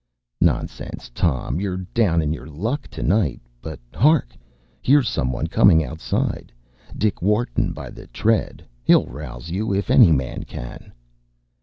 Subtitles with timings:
[0.51, 3.39] ”“Nonsense, Tom; you’re down in your luck to night.
[3.61, 4.35] But hark!
[4.81, 6.51] Here’s some one coming outside.
[6.97, 10.91] Dick Wharton, by the tread; he’ll rouse you, if any man can.